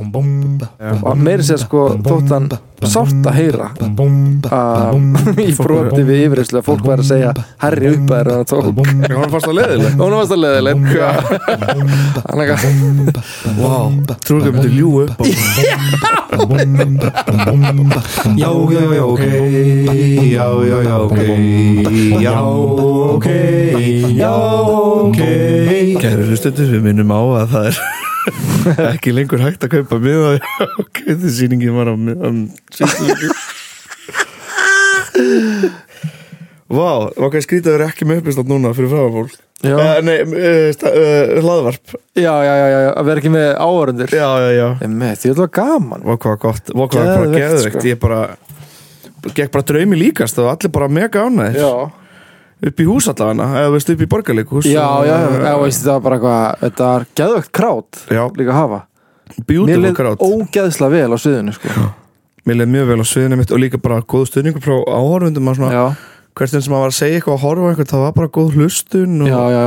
[0.00, 2.46] og meiri sér sko þótt hann
[2.88, 3.66] sátt að heyra
[4.48, 4.96] að
[5.42, 9.16] í broti við yfirreyslu að fólk væri að segja herri upp að hann tók Já,
[9.18, 10.76] hann fannst það leðileg og hún varst að leðileg
[12.30, 12.70] hann ekki
[13.60, 13.84] Wow,
[14.24, 15.18] trúið ekki að myndi ljú upp
[18.40, 19.24] Já, já, já, ok
[20.30, 21.18] Já, já, já, ok
[22.24, 22.36] Já,
[23.10, 23.28] ok
[24.16, 24.34] Já,
[25.10, 25.20] ok
[26.00, 27.82] Kæru hlustundur, við minnum á að það er
[28.94, 30.36] ekki lengur hægt að kaupa miða.
[30.82, 31.94] Ok, þessi sýningin var á
[32.74, 33.30] síðustu
[36.70, 39.32] Vá, ok, skrítið er ekki með uppistátt núna fyrir fráfólk
[39.66, 41.96] já, uh, Nei, uh, hlaðvarp.
[42.14, 44.68] Já, já, já, já, að vera ekki með áhörundur Já, já, já.
[44.80, 46.06] Þetta var gaman.
[46.06, 47.82] Vá, hvað gott, vá, hvað bara geðveikt sko.
[47.90, 48.20] Ég bara,
[49.34, 51.72] gekk bara draumi líkast og allir bara mega ánæðir já,
[52.68, 56.04] upp í hús allavega, eða veist upp í borgarleikhús já, já, já, veist, þetta var
[56.04, 58.80] bara eitthvað þetta var geðvögt krát Já, líka að hafa.
[59.48, 61.88] Mér leið ógeðslega vel á sviðinu sko.
[62.48, 65.10] Mér leið mjög vel á sviðinu mitt og líka bara góð stuðningur frá að
[66.36, 68.56] hvert enn sem að var að segja eitthvað að horfa eitthvað, það var bara góð
[68.56, 69.64] hlustun og, já, já,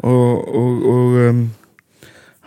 [0.00, 1.42] og, og, og um,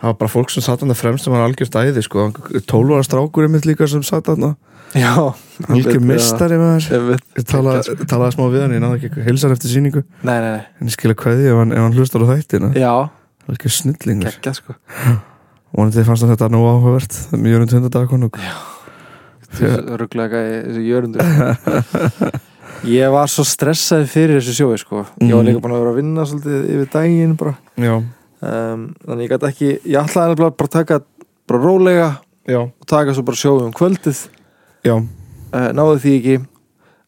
[0.00, 3.06] það var bara fólk sem satt hann fremst sem var algjörst æði sko, 12 ára
[3.06, 4.50] strákur mitt líka sem satt hann
[5.68, 9.70] algjör mistari með þess ég ég talaði, smá við hann, ég náði ekki heilsar eftir
[9.72, 12.70] síningu nei, nei, nei, en ég skilja kveði ef hann, hann hlustar á þættina.
[12.78, 12.92] Já.
[13.50, 14.30] Algjör snillingur.
[14.30, 14.76] Geggjað sko.
[15.74, 17.16] Vonandi fannst hann þetta nú áhugavert.
[17.34, 18.38] Mjög um tundadagakon og
[20.00, 21.22] rugglega þessu jörundur.
[22.84, 25.04] Ég var svo stressaði fyrir þessu sjói sko.
[25.22, 25.46] ég var Mm.
[25.48, 27.54] líka búin að vera að vinna svolítið yfir daginn bara.
[27.80, 30.98] Já, um, þannig ég gæti ekki, ég ætlaði nefnilega bara að taka
[31.48, 32.08] bara rólega
[32.46, 34.20] já, og taka svo bara sjói um kvöldið.
[34.84, 34.94] Já.
[35.54, 36.36] Uh, náði því ekki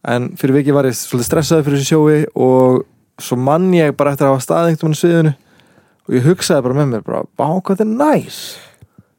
[0.07, 2.85] en fyrir viki var ég svolítið stressaði fyrir þessu sjói og
[3.23, 5.33] svo mann ég bara eftir að hafa staðingt um sviðinu
[6.07, 8.41] og ég hugsaði bara með mér bara, vá hvað þetta er næs.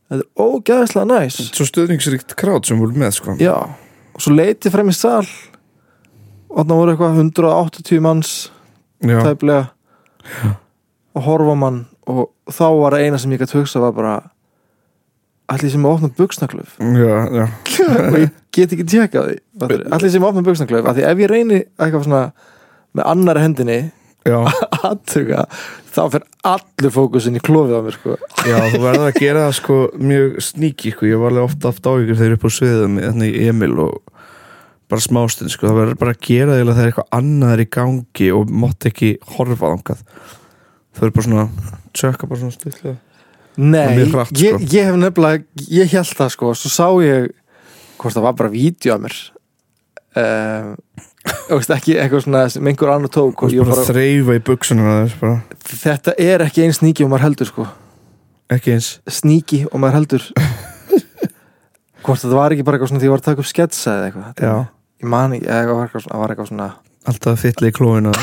[0.08, 1.39] Þetta er ógæðislega næs.
[1.52, 3.35] Svo stöðningsríkt krát sem voru með sko.
[3.41, 3.58] Já,
[4.15, 5.25] og svo leiti frem í sal.
[6.47, 8.33] Og þannig voru eitthvað 180 manns
[9.03, 9.67] tæplega.
[11.17, 14.15] Og horfa mann og þá var eina sem ég gæti hugsa var bara
[15.53, 19.37] allir sem að opna buksnaklöf og ég get ekki tjekka því.
[19.95, 22.23] Allir sem opna buksnaklöf af því ef ég reyni eitthvað svona
[22.97, 23.80] með annari hendinni
[24.27, 25.45] aðtuga
[25.95, 28.17] þá fer allur fókusin í klófið á mér sko.
[28.43, 31.87] já þú verður að gera það sko mjög sníki sko, ég var alveg ofta aft
[31.87, 34.14] áhyggjur þegar ég er upp á sviðum þannig í Emil og
[34.87, 37.69] bara smástund sko, það verður bara að gera að það er eitthvað annað er í
[37.77, 40.03] gangi og mátt ekki horfa þangað.
[40.95, 41.47] Það verður bara svona
[41.97, 42.95] tjökka bara svona stillið
[43.58, 44.44] nei, hratt, sko.
[44.44, 47.32] ég, ég hef nefnilega ég held það sko, svo sá ég
[47.98, 49.18] hvort það var bara vídeo af mér.
[50.18, 50.76] Um,
[51.50, 56.16] veist, ekki eitthvað svona sem einhver annar tók og ég bara þreifa í buksunum þetta
[56.22, 57.68] er ekki eins sníki og maður heldur sko.
[58.54, 58.90] Ekki eins.
[59.12, 60.28] Sníki og maður heldur.
[62.08, 64.10] Hvort þetta var ekki bara eitthvað svona því ég var að taka upp sketsa eða
[64.10, 64.54] eitthvað já,
[65.04, 66.70] ég man ekki, eða eitthvað var eitthvað var eitthvað svona
[67.08, 68.14] alltaf fytli í klóinu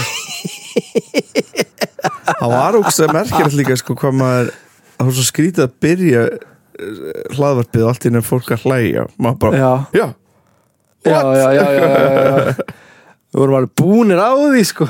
[2.41, 4.53] það var ógst að merkilegt líka sko hvað maður
[4.97, 6.43] það var svo skrítið að byrja eh,
[7.37, 9.07] hlaðvarpið og allt innan fólk að hlæja.
[9.19, 9.73] Maður bara, já.
[9.95, 10.07] Já,
[11.05, 12.75] já, já, já, já
[13.35, 14.87] við vorum alveg búinir á því sko.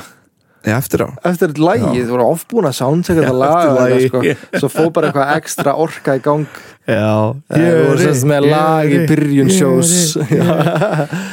[0.65, 1.09] Eftir á.
[1.29, 4.21] Eftir lægið, við vorum ofbúin að sánsækja það laga sko.
[4.61, 6.61] svo fóð bara eitthvað ekstra orka í gang.
[6.85, 9.93] Já, eh, við vorum semst með lag í byrjun sjós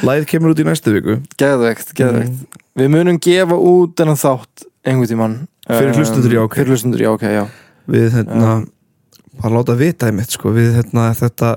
[0.07, 1.17] lagið kemur út í næstu viku.
[1.37, 1.97] Geðveikt, mm.
[2.01, 2.37] geðveikt.
[2.37, 2.61] Mm.
[2.81, 5.35] við munum gefa út en að þátt einhvern tíman
[5.69, 7.43] fyrir eh, hlustundur í ákveð
[7.91, 8.53] Við hérna
[9.41, 11.55] bara láta vita einmitt sko Við hérna þetta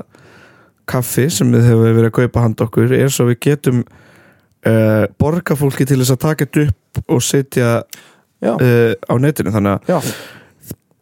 [0.88, 5.56] kaffi sem við hefur verið að kaupa hand okkur er svo við getum uh, borga
[5.58, 9.52] fólki til þess að taka þetta upp og setja uh, á netinu.
[9.54, 10.10] Þannig að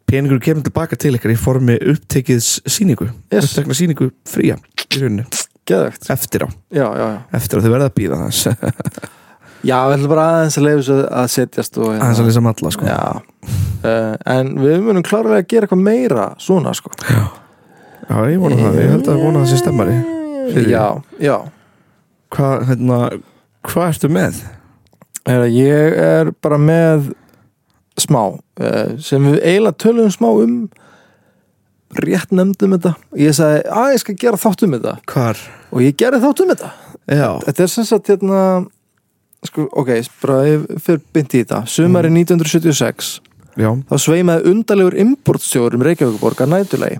[0.09, 5.27] peningur kemur tilbaka til ykkar í formi upptekiðs síningu yes, upptekna síningu fría í rauninni.
[5.65, 8.49] Geðveikt eftir á, já, já, já, eftir á þau verða að býða þess
[9.65, 12.71] já, við ætlum bara aðeins að leiða þessu að setjast og aðeins að lýsa malla
[12.75, 12.87] sko.
[12.89, 13.01] Já.
[13.85, 16.93] Uh, en við munum klárlega að gera eitthvað meira svona, sko.
[17.05, 17.25] Já,
[18.29, 19.97] ég vona það, ég held að vona það sé stemmari
[20.53, 20.85] Fyrir- já,
[21.21, 21.35] já.
[22.35, 22.97] Hvað, hérna,
[23.65, 24.39] hvað ertu með?
[25.25, 27.11] Hera, ég er bara með
[28.01, 30.57] smá uh, sem við eiginlega tölum smá um
[31.95, 32.91] rétt nefndum þetta.
[33.17, 34.95] Ég sagði að ég skal gera þátt um þetta.
[35.13, 35.45] Hvar?
[35.75, 36.71] og ég gerði þátt um þetta.
[37.05, 38.39] Já, þetta er sem sagt hérna
[39.49, 39.89] sko, ok,
[40.23, 40.41] bara
[40.81, 41.63] fyrir byndi í þetta.
[41.69, 43.13] Sumari 1976
[43.59, 46.99] já, þá sveimaði undarlegur importstjórum Reykjavíkuborg að nætulegi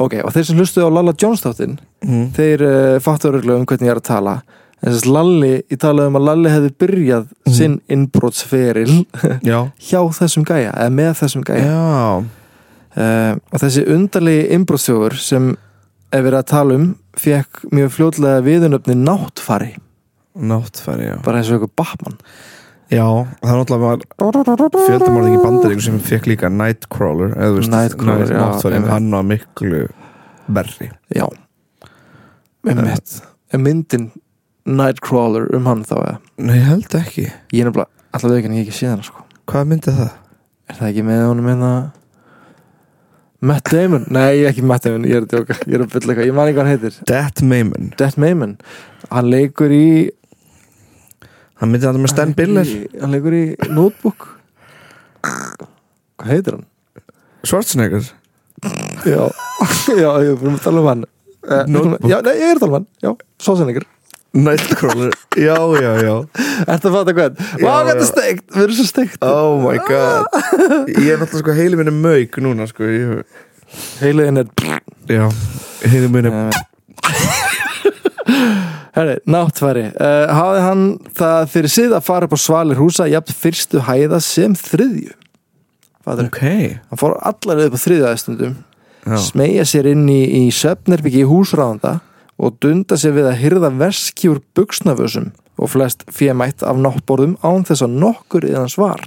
[0.00, 2.26] ok, og þeir sem hlustuði á Lalla Jones þáttinn mm.
[2.38, 4.36] þeir uh, fattu örgulega um hvernig ég er að tala.
[4.82, 7.52] En þess að Lalli, ég talaði um að Lalli hefði byrjað Mhm.
[7.54, 8.94] sinn innbrotsferil
[9.50, 9.58] já.
[9.78, 11.76] hjá þessum gæja, eða með þessum gæja.
[12.92, 15.52] Uh, og þessi undarlegi innbróðsjóður sem
[16.12, 19.70] er verið að tala um fekk mjög fljótlega viðunöfni náttfari
[20.32, 21.16] Náttfæri, já.
[21.24, 22.18] Bara eins og eitthvað Batman.
[22.92, 23.04] Já,
[23.40, 23.90] það er náttúrulega
[24.20, 28.92] var fjöldumorðing í bandaríku sem fekk líka Nightcrawler eða veist, Nightcrawler, já, náttfæri, einmitt.
[28.92, 29.82] hann var miklu
[30.52, 30.90] verri.
[31.16, 31.26] Já.
[32.66, 33.14] Með mitt
[33.52, 34.10] er myndin
[34.68, 36.16] Nightcrawler um hann þá eða?
[36.38, 37.28] Nei, ég held ekki.
[37.52, 39.24] Ég er nefnilega alltaf vegan ég hef ekki séð hana sko.
[39.48, 40.12] Hvað myndi það?
[40.72, 41.90] er það ekki með honum með það
[43.42, 44.04] Matt Damon?
[44.14, 46.48] Nei ekki Matt Damon ég er að djóka ég er að bylla eitthvað ég man
[46.50, 46.98] ekki hvað hann heitir.
[47.10, 48.52] Death Maimon Death Maimon
[49.10, 49.86] hann leikur í
[51.60, 52.68] Hann myndi þetta með Stan Biller
[53.02, 54.28] hann leikur í Notebook.
[55.22, 56.66] Hvað heitir hann?
[57.46, 58.10] Schwarzenegger.
[59.06, 59.24] Já
[60.02, 61.04] já ég er búin að tala um hann.
[61.42, 62.06] Eh, Notebook.
[62.08, 62.88] já nei ég er að tala um hann.
[63.02, 63.12] Já
[63.42, 63.88] Svásenningur
[64.32, 65.12] Nightcrawler.
[65.36, 66.12] Já, já, já.
[66.64, 67.34] Ertu að fatta hvað?
[67.52, 68.06] Þetta er já.
[68.08, 69.24] steikt, við erum svo steikt.
[69.28, 70.24] Oh my god.
[70.88, 73.26] Ég er náttúrulega sko heili minni mög núna sko ég,
[74.00, 74.46] Heiliðin er
[75.08, 75.28] Já,
[75.88, 76.30] heili minni
[78.92, 80.84] Herri, náttfæri uh, Hafði hann
[81.16, 85.14] það fyrir sig að fara upp á svalir húsa jafn fyrstu hæða sem þriðju
[86.04, 88.58] Fattur Ok Hann fór allar upp á þriðju aðstundum
[89.02, 91.98] Já, Smeja sér inn í, í söfnerbyggi í húsráðanda
[92.42, 97.66] og dunda sér við að hyrða veski úr buksnafösum og flest fémætt af náttborðum án
[97.68, 99.02] þess að nokkur eðan svar.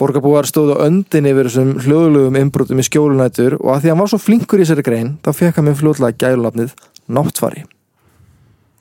[0.00, 4.12] Borgarbúar stóðu öndin yfir þessum hljóðlugum innbrotum í skjólunætur og að því að hann var
[4.12, 6.74] svo flinkur í þessari grein þá fekk hann með fljóðlega gælulafnið
[7.12, 7.64] náttfari.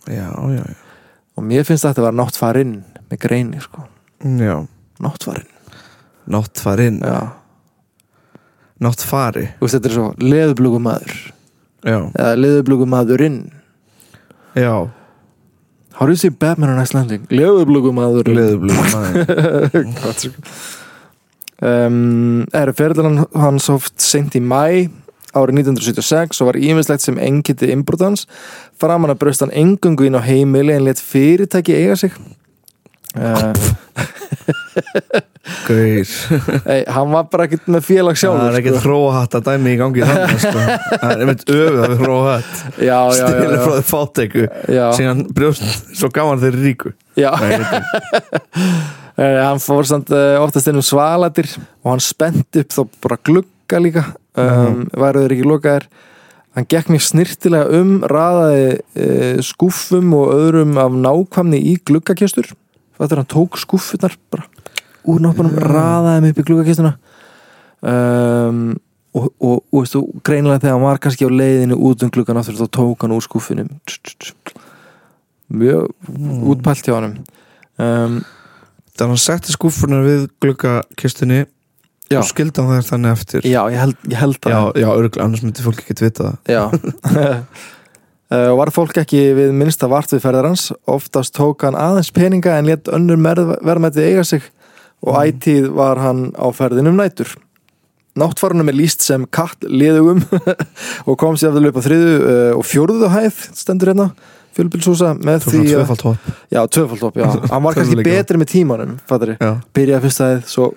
[0.07, 0.79] Já, já, já.
[1.37, 2.73] Og mér finnst þetta að vera náttfarinn
[3.11, 3.85] með greini, sko.
[5.01, 5.47] Náttfarinn.
[6.31, 6.99] Náttfarinn.
[8.81, 11.11] Náttfari þetta er svo leðublugumadur
[11.85, 13.37] Já, eða leðublugumadurinn.
[14.57, 14.89] já
[15.93, 17.27] How do you say Batman on Icelandic?
[17.29, 18.37] Leðublugumadurinn.
[18.39, 20.31] Leðublum Gott, sko.
[21.61, 24.89] um, er ferðlan hans oft sent í mæ
[25.37, 28.25] árið 1976 og var ímislegt sem engiti innbrotans
[28.81, 32.11] framan að braust hann engungu inn á heimili en let fyrirtæki eiga sig.
[35.67, 36.07] Gauir
[36.69, 38.81] ei, hann var bara ekkert með félag Það er ekki sko.
[38.85, 40.63] hróhatt að dæmi í gangi þannig sko.
[40.93, 42.53] Það er einmitt öfuð að við hróhatt.
[42.77, 44.45] Já, já, já, Stilur frá því fáteku
[44.97, 45.65] Síðan brjóst
[45.99, 46.95] svo gaman þeir ríku.
[47.19, 47.31] Já.
[49.21, 51.49] Eh, hann fór samt uh, oftast inn um svaladir
[51.83, 54.03] og hann spennt upp þá bara glugga líka.
[54.39, 55.85] Um, væru þeir ekki lokaðir
[56.57, 62.51] hann gekk mjög snirtilega um raðaði uh, skúffum og öðrum af nákvæmni í gluggakestur.
[62.99, 64.47] Þetta hann tók skúffunar bara
[65.09, 65.69] úr náttúrulega Já.
[65.71, 66.91] raðaði þeim upp í gluggakestuna
[67.81, 68.59] um,
[69.17, 72.59] og, og, og veistu, greinilega þegar hann var kannski á leiðinu út um gluggan aftur
[72.59, 73.71] þá tók hann úr skúffunum.
[75.51, 75.89] Mjög
[76.53, 77.17] útpælt hjá hann
[77.81, 78.21] um,
[78.91, 81.45] Þannig að hann setti skúfurnar við gluggakistunni
[82.13, 82.19] Já.
[82.21, 83.45] og skildi hann þær þannig eftir.
[83.47, 86.57] Já, ég held, ég held já, já örgulega, annars myndi fólk ekki vita það.
[86.57, 86.63] Já.
[88.31, 90.69] Eh, Og var fólk ekki við minnsta vart við ferðar hans.
[90.87, 94.45] Oftast tók hann aðeins peninga en létt önnur verðmæti eiga sig
[95.03, 95.33] og Mm.
[95.33, 97.33] ætíð var hann á ferðinum nætur.
[98.15, 100.23] Náttfarunum er líst sem katt liðugum
[101.07, 104.07] og kom sér aftur á þriðu uh, og fjórðu hæð stendur hérna
[104.55, 107.27] fjölbilshúsa með því að tvöfald hopp Já, tvöfald upp, já.
[107.51, 108.95] Hann var kannski betri með tímanum,
[109.75, 110.71] Byrjaði fyrsta hæð, svo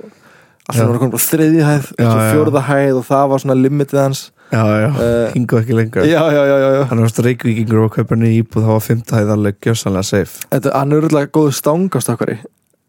[0.65, 0.87] alltaf Já.
[0.87, 1.85] var hann komin á þriðju hæð
[2.33, 4.23] fjórða hæð og það var svona limitið hans.
[4.55, 6.05] Já, já, Eh, hingu ekki lengur.
[6.07, 6.83] Já, já, já, já, já.
[6.91, 10.45] Hann varst reykvíkingur og kaupar niður íbúð það var fimmtæð alveg gjössanlega safe.
[10.53, 12.37] Þetta, hann er örugglega góð stangastokkari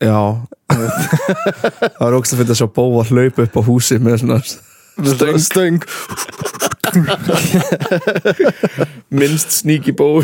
[0.03, 0.19] Já.
[0.69, 4.39] Það var ógst að finna svo bóa hlaupa upp á húsi með svona
[4.95, 5.79] Stöng, stöng.
[9.11, 10.23] minnst sníki bói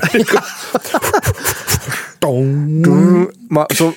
[2.21, 3.91] Dóng Ma, svo,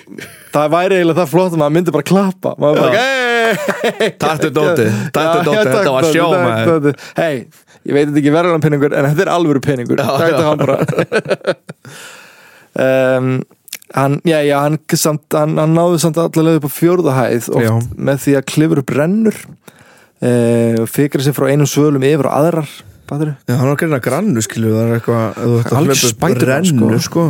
[0.55, 2.51] Það væri eiginlega það flott að maður myndi bara klappa.
[2.63, 3.34] Maður bara, hei
[4.25, 7.09] Taktu dóti, þetta var dóti, sjó takk, maður dóti.
[7.19, 7.35] Hei,
[7.85, 9.65] ég veit ekki verður hann peningur En þetta er alvöru
[10.65, 10.79] bara.
[12.75, 13.37] Um,
[13.95, 16.73] Hann, já, já, hann, samt, hann, hann náði samt allavega upp á
[17.63, 17.75] Já.
[17.95, 22.33] með því að klifur upp rennur uh, og fikra sér frá einum svölum yfir á
[22.41, 22.73] aðrar
[23.07, 25.39] Fattur Já, hann var greina grannu skilu Það er eitthvað,
[25.79, 27.27] Algjör Spiderman, rennu sko.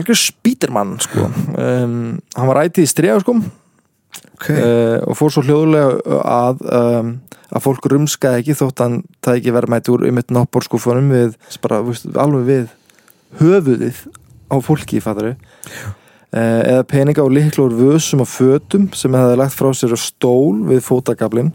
[0.00, 1.28] algjör spítermann sko.
[1.54, 1.94] um,
[2.34, 3.36] hann var ætið í strefa sko,
[4.40, 7.10] Ok, uh, og fór svo hljóðulega að um,
[7.50, 11.80] að fólk rumskaði ekki þótt hann það ekki verðmætti úr um eitt náttborskúfunum við, bara,
[11.84, 12.70] veist, alveg við
[13.40, 14.00] höfuðið
[14.48, 15.90] á fólki fattari uh,
[16.38, 20.82] eða peninga og likla úr vössum og fötum sem hefði lagt frá sér stól við
[20.86, 21.52] fótagablin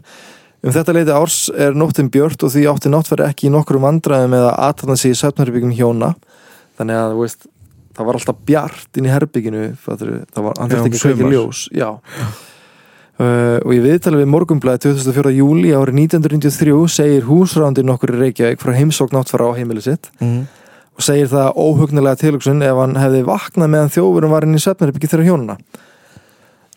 [0.62, 4.36] um þetta leiti árs er nóttin björt og því átti náttverði ekki í nokkrum vandræðum
[4.36, 6.14] eða aðtana sig í söfnarbyggjum hjóna
[6.78, 7.48] þannig að veist
[7.96, 11.62] það var alltaf bjart inn í herbygginu það var, Já, þurfti ekki kveikja ljós.
[11.72, 11.88] Já
[13.16, 15.30] Uh, og í viðtali við morgunblæði 2004.
[15.38, 20.42] júli árið 1993 segir húsrándi nokkur í Reykjavík frá heimsókn náttfara á heimili sitt mm.
[20.92, 25.08] og segir það óhugnulega tilhugsun ef hann hefði vaknað meðan þjófurum var inn í svefnarbyggi
[25.08, 25.56] þeirra hjónuna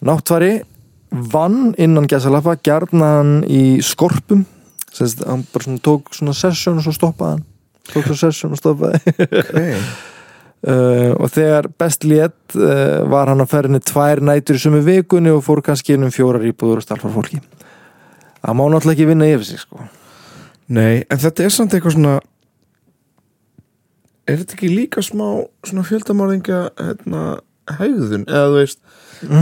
[0.08, 0.54] Náttfari
[1.34, 4.46] vann innan gæsalappa gjarnan í skorpum
[4.96, 7.44] Sest, hann bara svona tók svona session og svo stoppaði hann
[7.92, 9.76] tók svo session og stoppaði okay.
[10.68, 15.32] uh, og þegar best lét uh, var hann að ferðinni tvær nætur í sömu vikunni
[15.36, 17.42] og fór kannski inn um fjórar íbúður og stalfar fólki.
[18.40, 19.88] Það má náttúrulega ekki vinna yfir sig sko.
[20.70, 22.18] Nei, en þetta er samt eitthvað svona
[24.30, 25.26] Er þetta ekki líka smá
[25.66, 27.24] svona fjöldamárðinga hérna,
[27.80, 28.80] hægðun, eða þú veist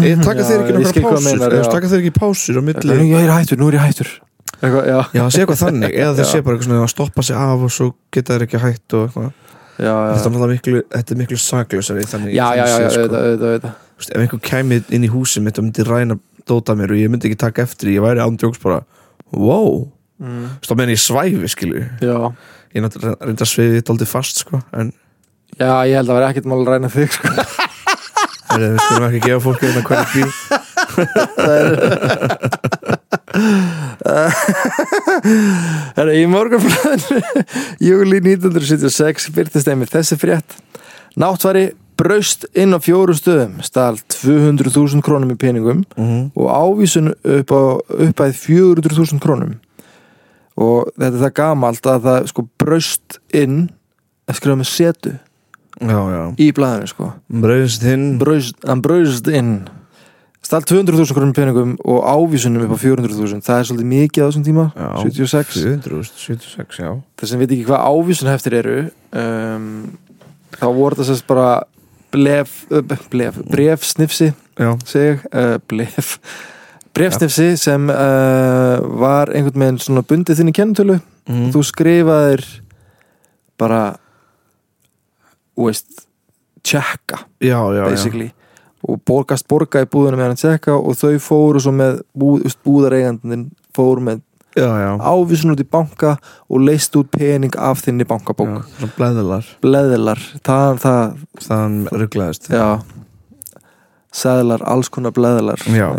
[0.05, 3.09] Ég taka Já, þeir ekki þú pásur meinar, taka þeir ekki pásur á milli Nú,
[3.11, 4.13] ég er hættur, nú er ég hættur
[4.57, 7.41] eitthvað, já, Já, sé eitthvað þannig, eða þeir sé bara eitthvað svona að stoppa sig
[7.43, 9.27] af og svo geta þeir ekki hætt og eitthvað
[9.77, 13.03] Þetta er miklu, þetta er miklu saklausari þannig já, já, já, sko.
[13.03, 15.11] auðvitað, auðvitað, veist, Ef einhver kæmi inn í
[15.45, 16.17] mitt og myndi ræna
[16.47, 18.81] dóta mér og ég myndi ekki taka eftir ég væri ándjóks bara
[19.35, 21.81] Wow, Mm, þá meðan ég svæfi skilju
[22.73, 22.89] Ég er
[23.21, 24.89] reynda að sviði þetta aldrei fast sko En
[25.59, 27.29] já, ég held að vera ekkert mál að ræna þig sko.
[28.57, 30.29] við skulum ekki gefa fólki þetta hvernig
[33.37, 33.55] bí
[35.97, 37.43] Herra, í morgunflæðinu
[37.87, 40.57] júli 1976 byrtist einmitt þessi frétt.
[41.17, 47.53] Náttvari braust inn á fjóru stöðum stál 200.000 krónum í peningum mm og ávísun upp
[47.53, 47.61] á
[48.09, 49.55] uppæð 400.000 krónum.
[50.57, 53.57] Og þetta er það gamalt að það sko braust inn
[54.27, 55.15] að skrifa með setu
[55.77, 56.21] Já, já.
[56.41, 57.11] í blæðinu sko.
[57.29, 57.83] Braust,
[58.65, 59.51] hann braust inn
[60.45, 64.45] stál 200.000 krónum peningum og ávísunum upp á 400.000 það er svolítið mikið á þessum
[64.45, 64.89] tíma Já.
[65.03, 68.77] 76 700, 76, já það sem veit ekki hvað ávísun heftir eru
[69.11, 69.71] um,
[70.55, 71.49] þá voru það sérst bara
[72.13, 72.53] blef,
[73.11, 76.15] blef brefsnifsi Já, seg, uh, blef
[76.97, 81.51] brefsnifsi sem uh, var einhvern veginn svona bundið þinn í kennitölu mm.
[81.53, 82.45] þú skrifaðir
[83.59, 83.83] bara
[85.57, 86.07] þú veist
[86.63, 87.89] tjekka já, já, já.
[87.89, 88.31] basically
[88.87, 93.49] og borgast borga í búðunum með hann tjekka og þau fóru svo með búð, búðareigandin
[93.75, 94.21] fóru með
[94.57, 94.91] já, já.
[94.97, 96.17] ávísun út í banka
[96.47, 98.61] og leist út pening af þinni bankabók já.
[98.77, 102.79] Svona blæðilar bleðilar, það, það Þann rugglaðist já
[104.17, 105.89] seðlar, alls konar bleðilar Já.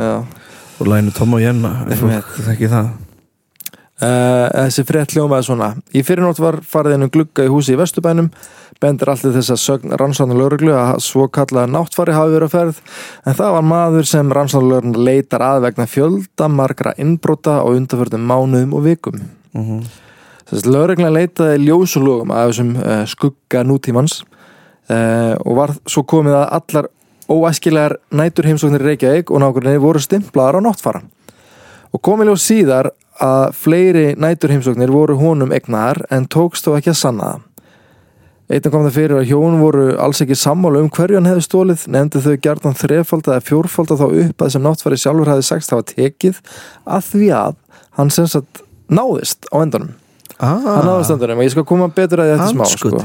[0.78, 2.24] Og lænu Tom og Jenna Einmitt.
[2.24, 2.90] fólk þekki það
[3.98, 5.68] Uh, þessi frétt hljómaði svona.
[5.90, 8.28] Í fyrirnótt var farið inn um glugga í húsi í Vesturbænum.
[8.78, 12.78] Bendir allir þess að sögn rannsóknar lögreglu að svo kallaða náttfari hafi verið að ferð.
[13.26, 18.28] En það var maður sem rannsóknar lögreglu leitar að vegna fjölda margra innbrota á undarförðum
[18.30, 19.18] mánuðum og vikum.
[19.50, 19.82] Mm -hmm.
[20.46, 24.22] Þess að lögreglan leitaði ljósulogum af þessum uh, skugga nútímans.
[24.88, 26.86] Uh, og var svo komið að allar
[27.28, 31.02] óæskilegar nætur heimsóknir Reykjavík og nákvæmlega voru stimplaðar á náttfara.
[31.92, 32.90] Og komið ljós síðar
[33.24, 37.44] að fleiri nætur heimsóknir voru honum egnar en tókst þó ekki að sanna það.
[38.48, 41.82] Einnig kom það fyrir að hjón voru alls ekki sammála um hverju hann hefði stólið
[41.92, 45.84] nefndi þau gjarnan þrefalda eða fjórfalda þá upp að sem náttfari sjálfur hefði sagst hafa
[45.90, 46.38] tekið
[46.88, 47.58] að því að
[47.98, 49.90] hann sem sagt náðist á endanum.
[50.38, 53.02] Ah, hann náðist endanum og ég skal koma betur að eftir smá sko.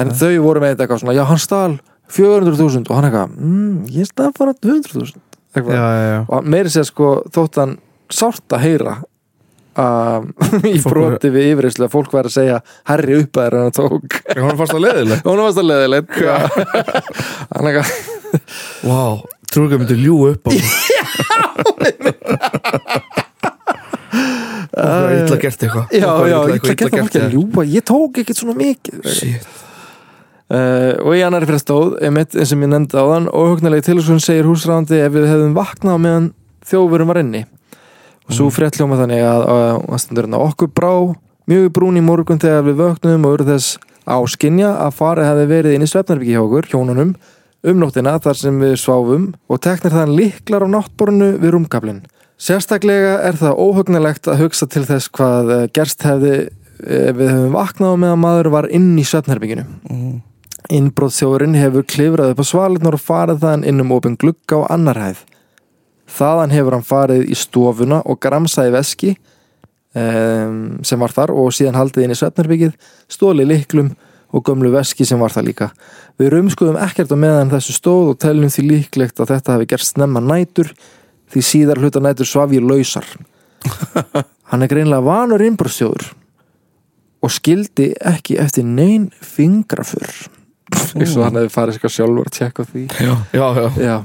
[0.00, 1.76] En þau voru með þetta eitthvað svona já hann stál
[2.12, 5.74] 400.000 og hann eitthvað mm, ég stál bara 200.000 Já, eitthvað.
[5.76, 7.74] já, já og meiri sér sko þótt hann
[8.12, 8.94] sárt að heyra
[10.72, 12.58] í broti við yfirreyslu að fólk væri að segja
[12.90, 14.18] herri upp að þeirra hann tók.
[14.36, 16.12] Hann fannst það leðileg og hann varst að leðilegt
[17.52, 17.88] hann eitthvað
[18.82, 19.00] Vá,
[19.52, 20.50] trúið ekki að myndi ljú upp á
[24.72, 25.90] Það er illa gert eitthvað.
[25.92, 29.02] Já, já, illa- ég eitthvað ætla að að ljúa ég tók ekkert svona mikið.
[29.12, 29.44] Shit.
[30.52, 34.18] Uh, og í annari fyrir stóð einmitt eins sem ég nefndi á þann óhugnalegi tilhugsun
[34.20, 36.26] segir húsræðandi ef við hefðum vaknað meðan
[36.68, 37.40] þjófurum var inni
[38.28, 39.66] og svo frétt hljóma þannig að, að,
[39.98, 40.92] að, að okkur brá
[41.50, 43.76] mjög brún í morgun þegar við vöknum og urðu þess
[44.06, 47.14] áskinja að farið hefði verið inn í svefnarbyggi hjá okkur, hjónunum
[47.62, 52.02] um nóttina þar sem við sváfum og teknir þann liklar á náttborinu við rúmkablin
[52.42, 56.34] sérstaklega er það óhugnalegt að hugsa til þess hvað eh, gerst hefði
[56.82, 60.20] ef við hefðum vaknað á meðan maður var inn í svefnherbygginu Mm.
[60.72, 65.00] Innbróðsjóðurinn hefur klifrað upp á svalirnar og farið þaðan inn um opin glugga á annar
[65.00, 65.18] hæð.
[66.12, 69.12] Þaðan hefur hann farið í stofuna og gramsaði veski
[69.96, 72.74] um, sem var þar og síðan haldið inn í svefnarbyggið,
[73.10, 73.92] stóli liklum
[74.32, 75.68] og gömlu veski sem var þar líka.
[76.20, 79.92] Við rumskuðum ekkert á meðan þessu stóð og teljum því líklegt að þetta hafi gerst
[79.92, 80.72] snemma nætur
[81.32, 83.08] því síðar hluta nætur svaf ég lausar.
[84.50, 86.10] Hann er greinlega vanur innbróðsjóður
[87.22, 90.10] og skildi ekki eftir neyn fingrafur
[90.72, 92.84] eins og hann hefði farið eitthvað sjálfur að tjekka því.
[92.98, 93.66] Já, já, já.
[93.86, 93.96] Já,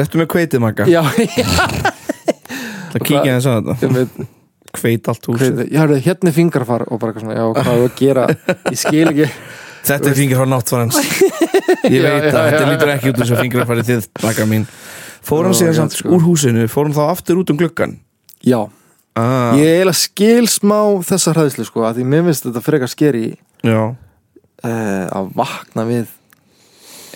[0.00, 1.00] réttu með kveitið maka já,
[1.40, 1.48] já.
[2.90, 3.76] Það kíkja þess að þetta.
[3.86, 4.20] Ég veit,
[4.70, 7.70] Kveit allt hús hvað, ég hafði hérna er fingrafar og bara eitthvað svona, já, hvað
[7.72, 8.26] er að gera?
[8.70, 9.26] Ég skil ekki.
[9.88, 12.68] Þetta er fingur frá náttvarans Ég Já, veit já, að þetta já.
[12.68, 14.66] lítur ekki út eins og fingur að fara þið Baka mín.
[15.26, 17.96] Fór hann Ó, síðan já, samt úr húsinu Fór hann þá aftur út um gluggan
[18.44, 18.60] já,
[19.16, 20.78] ah, ég eiginlega skil smá
[21.08, 23.24] þessa hræðslu sko, að því mér finnst þetta frekar skeri
[23.66, 23.80] Já
[24.64, 26.12] uh, að vakna við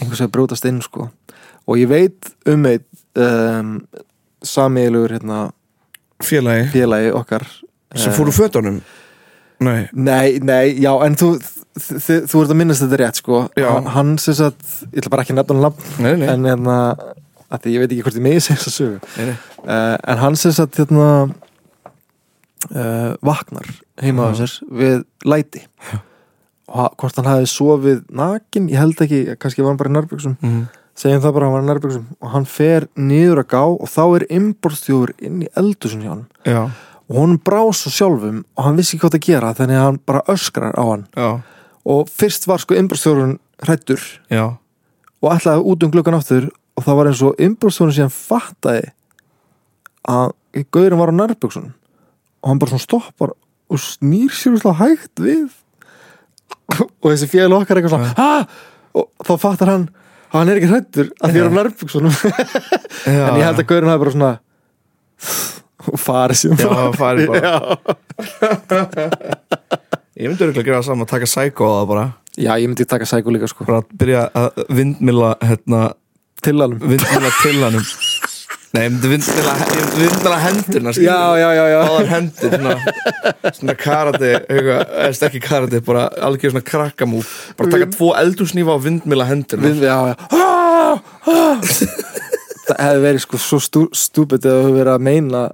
[0.01, 1.09] einhvers að brjótast inn sko.
[1.65, 3.77] Og ég veit um eitt um,
[4.45, 5.41] samiðilegur hérna,
[6.25, 6.69] Félagi.
[6.75, 7.47] félagi okkar
[7.95, 8.81] Sem eh, fór úr fötunum?
[9.65, 9.87] Nei.
[9.93, 11.37] Nei, nei, já, en þú
[11.75, 13.39] þú ert að minnast þetta rétt sko.
[13.59, 13.69] Já.
[13.97, 16.77] hann, sem sagt, ég ætla bara ekki að nefna hann nei, en hérna,
[17.55, 18.99] að því ég veit ekki hvort ég megi segja þess að sögu
[19.31, 21.09] uh, en hann sem sagt hérna
[22.71, 23.71] uh, vaknar
[24.03, 24.45] heima á Já.
[24.45, 25.65] sér við læti
[26.69, 30.37] og hvort hann hafi sofið nakin, ég held ekki, kannski var hann bara í nærbyggsum
[30.43, 30.63] Mhm.
[30.97, 33.89] segjum það bara að hann var í nærbyggsum og hann fer niður að gá og
[33.91, 36.27] þá er innborðstjóður inn í eldusun hjá hann.
[36.47, 36.71] Já.
[37.11, 39.99] Og honum brá svo sjálfum og hann vissi ekki hvað að gera þannig að hann
[40.07, 41.07] bara öskrar á hann.
[41.17, 41.43] Já.
[41.85, 44.57] Og fyrst var sko innbrústjórun hrættur Já.
[45.23, 48.91] og ætlaði út um gluggan aftur og það var eins og innbrústjórun síðan fattaði
[50.09, 50.33] að
[50.73, 51.75] gaurin var á nærbuksunum
[52.43, 53.33] og hann bara stoppar
[53.71, 55.51] og snýr sér úrslega hægt við
[56.83, 58.47] og þessi fél okkar eitthvað svona ha!
[58.95, 59.87] og þá fattar hann
[60.35, 63.25] að hann er ekki hrættur að því er á nærbuksunum Já.
[63.29, 64.33] En ég held að gaurin hafi bara svona
[65.85, 67.51] og farið síðan Já, farið bara.
[70.15, 72.05] Ég myndi örgulega gera það saman Taka sækó á það bara.
[72.39, 73.67] Já, ég myndi taka sæku líka sko.
[73.67, 75.81] Bara að byrja að vindmila Hérna
[76.45, 77.85] Til alveg Vindmila til hannum
[78.75, 81.07] Nei, ég myndi hendurna skilur.
[81.07, 82.55] Já, já, já, Báðar hendur
[83.55, 87.23] Svona, karate Eða ekki karate Bara algjör svona krakkamú
[87.59, 90.17] Bara taka tvo eldursnýfa og vindmila hendurna Við, já, já.
[90.35, 90.99] Ah,
[91.31, 91.71] ah.
[92.65, 95.45] Það hefði verið sko svo stú, stúpid eða hefur verið að meina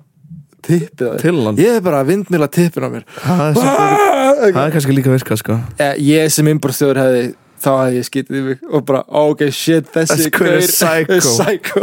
[0.65, 3.07] tippið á Ég er bara að vindmila tippin á mér.
[3.27, 5.57] Það er kannski líka virkað sko.
[5.81, 7.25] Eh, Ég sem innbúrstjóður hefði
[7.61, 11.17] þá hefði ég skítið í mig og bara ok shit þessi gaur er psycho.
[11.17, 11.81] er psycho.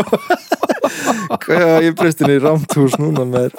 [1.44, 3.56] Hvað ég breyst inn í rámtús núna með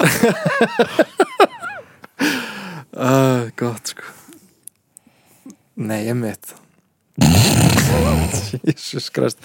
[2.96, 4.02] uh, Gott sko.
[5.78, 6.54] Nei, ég mitt
[8.66, 9.38] Jesus Christ.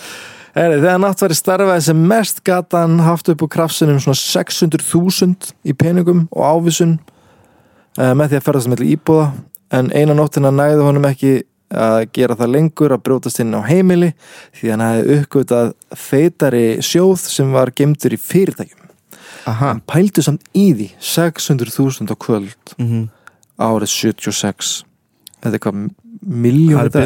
[0.54, 5.54] Heri, Þegar nátt væri starfaði sem mest gata hann haft upp úr kraftsunum svona 600.000
[5.66, 7.00] í peningum og ávísun
[7.98, 9.32] uh, með því að ferðast með íbúða.
[9.74, 11.32] En eina nóttina næði honum ekki
[11.74, 14.14] að gera það lengur að brjótast inn á heimili
[14.60, 18.80] því hann hefði uppgötað feitari sjóð sem var gemdur í fyrirtækjum.
[19.50, 19.74] Aha.
[19.74, 23.08] Hann pældu samt í því 600.000 á kvöld mm -hmm.
[23.60, 24.84] árið 76
[25.44, 25.90] þetta er hvað
[26.24, 27.04] miljón í dag,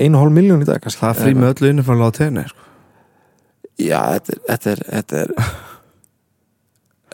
[0.00, 1.00] einu og hálf miljón í dag kannski.
[1.00, 2.60] Það frí með öllu innifæðlega á tenni sko.
[3.78, 5.32] já, þetta er þetta er þetta er,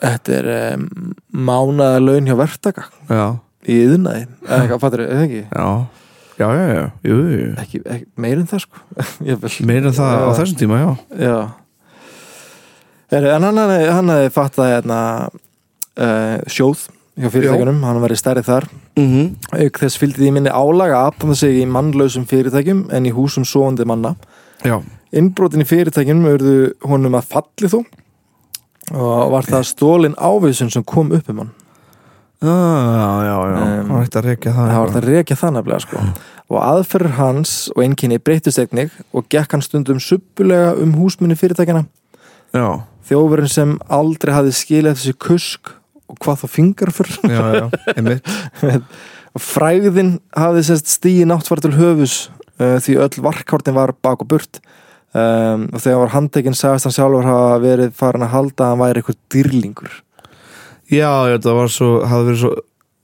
[0.01, 3.39] þetta er um, mánaða laun hjá verktaka Já.
[3.67, 5.43] í yðnaði, eða eitthvað fattur eða ekki?
[5.51, 5.67] Já
[6.39, 8.79] Já, já, já, jú, jú, ekki, ekki meir en það sko.
[9.69, 10.31] Meira en það á Já.
[10.39, 10.91] þessum tíma, já.
[11.19, 11.35] Já.
[13.11, 13.59] Heri, En hann
[14.13, 14.99] hefði, fattað hérna,
[15.99, 16.87] uh, sjóð
[17.19, 18.69] hjá fyrirtækjunum, hann verið stærri þar.
[18.95, 19.27] Mm -hmm.
[19.65, 23.45] auk þess fylgdi því minni álaga að aðpanda sig í mannlausum fyrirtækjum en í húsum
[23.45, 24.15] svoandi manna.
[24.63, 24.79] Já,
[25.11, 27.81] Innbrotin í fyrirtækjunum urðu honum að falli þó
[28.91, 31.51] og var það stólin ávísun sem kom upp um hann
[32.41, 33.57] ah, já, já.
[33.61, 36.05] Um, Það var ekkert að rekja það það var það rekja það nefnilega sko.
[36.51, 41.85] Og aðferður hans og einnkynni breytist einnig og gekk hann stundum suppulega um húsminni fyrirtækjana
[42.51, 42.67] Já,
[43.07, 45.71] þjófurinn sem aldrei hafði skilið þessi kusk
[46.11, 48.27] og hvað þá fingarfur já, já, einmitt.
[49.51, 52.15] Frægðin hafði sérst stíi náttfara til höfus
[52.59, 54.59] uh, því öll varkártin var bak og burt.
[55.11, 58.81] Um, og þegar var handtekinn sagðist hann sjálfur hafa verið farin að halda að hann
[58.81, 59.95] væri eitthvað dýrlingur
[60.91, 62.53] Já, það var svo, hafði verið svo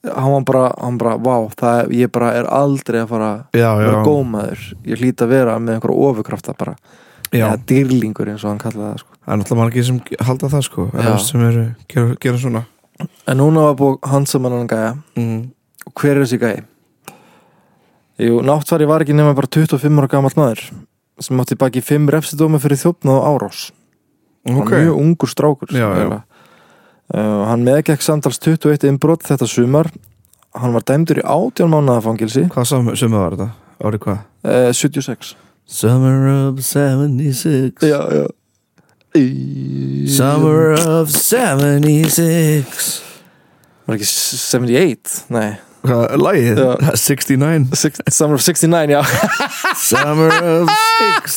[0.08, 3.66] hann var bara, hann bara, vá það, ég bara er aldrei að fara að Já,
[3.68, 6.76] já, vera gómaður, ég hlýt að vera með einhverja ofurkrafta bara,
[7.32, 9.18] eða dýrlingur eins og hann kallaði það sko.
[9.18, 10.88] Það er náttúrulega margir sem halda það, sko
[11.26, 12.64] sem eru, gera, gera svona.
[13.28, 14.94] En núna var búið hansamann hann gæja.
[15.20, 15.42] Mm.
[15.90, 16.64] og hver er þessi gæji?
[18.18, 20.64] Jú, náttfari var ekki nema bara 25 ára gamall maður
[21.22, 23.60] sem átti baki 5 refsidómi fyrir þjófnað og árás.
[24.48, 26.22] Hann Ok, var mjög ungur strákur Já, já.
[27.14, 29.90] Uh, hann meðgekk samtals 21 innbrot þetta sumar.
[30.58, 32.66] Hann var dæmdur í 18 mánuða fangilsi hvað
[32.98, 33.50] summa var þetta?
[33.86, 34.24] Árið hvað?
[34.48, 35.36] uh, 76
[35.68, 38.26] Summer of 76 já, já.
[40.08, 43.04] Summer of 76
[43.88, 46.58] var ekki 78 nei, Hvað, lagið?
[46.60, 46.96] Já.
[47.08, 49.02] 69 Six, Summer of 69 já.
[49.80, 50.72] Summer of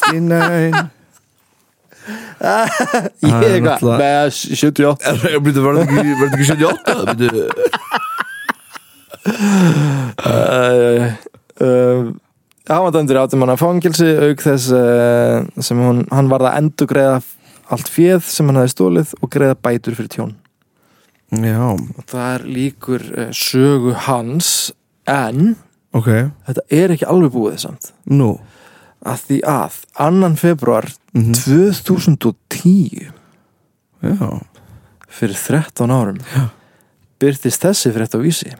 [0.00, 0.88] 69
[2.40, 3.98] Ég eitthvað.
[4.00, 5.12] Með 78
[5.44, 7.14] Byrju, var þetta ekki, var þetta ekki 78?
[7.20, 7.44] Byrju,
[10.24, 11.02] uh,
[11.60, 12.04] uh,
[12.70, 16.58] Hann var dæmdur áttum hann að fangilsi auk þess uh, sem hún, hann varð að
[16.60, 17.16] endur greiða
[17.74, 20.36] allt fjöð sem hann hafði stólið og greiða bætur fyrir tjón.
[21.34, 24.70] Já, og það er líkur uh, sögu hans
[25.10, 25.56] en
[25.92, 26.08] ok.
[26.46, 27.92] þetta er ekki alveg búið samt.
[28.08, 28.38] Nú
[29.06, 33.10] að því að annan februar mm 2010
[34.00, 34.40] Já,
[35.08, 36.18] fyrir 13 árum
[37.20, 38.50] byrtist þessi frétt á vísi.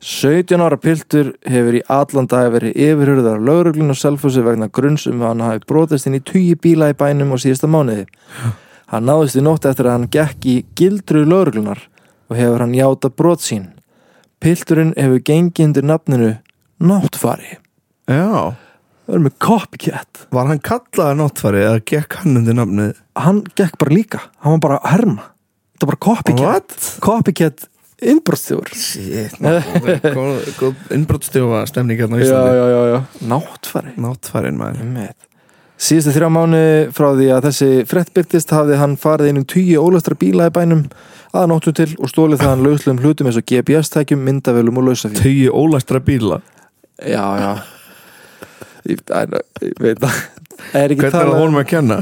[0.00, 5.06] 17 ára piltur hefur í allan dag verið yfirhörðar af lögreglun og selfhúsi vegna grunns
[5.10, 8.06] um að hann hafi brotist inn í tugi bíla í bænum á síðasta mánuði.
[8.92, 11.80] Hann náðist í nótt eftir að hann gekk í gildru lögreglunar
[12.30, 13.72] og hefur hann játa brot sín.
[14.40, 16.36] Pilturinn hefur gengið undir nafninu
[16.80, 17.56] Náttfari.
[18.06, 18.56] Já
[19.06, 20.26] það er með copycat.
[20.34, 23.00] Var hann kallaði náttfari eða gekk hann undir nafnið?
[23.16, 25.30] hann gekk bara líka, hann var bara að herma.
[25.76, 26.76] Þetta var bara copycat.
[26.76, 26.92] What?
[27.04, 27.66] copycat
[27.96, 29.38] innbrotstjór Shit,
[30.92, 32.56] innbrottstjófa stemning hérna á já, Íslandi.
[32.56, 35.14] já, já, já, náttfari Náttfarin maður.
[35.76, 36.60] Síðustu þrjá mánu
[36.96, 40.52] frá því að þessi frett byrtist hafði hann farið inn um tíu ólastra bíla í
[40.52, 40.86] bænum
[41.36, 45.20] að nóttu til og stólið það hann lauslegum hlutum eins og GPS-tækjum, myndavölum og lausafíl
[45.20, 46.40] Tögi ólæstra bíla?
[47.00, 47.75] Já, já
[48.86, 50.02] ég, ég, ég veit
[50.72, 52.00] er ekki Hvernig er það honum að kenna?